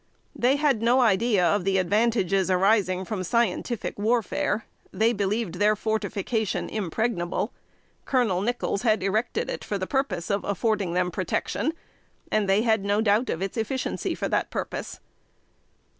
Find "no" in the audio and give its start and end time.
0.81-1.01, 12.83-12.99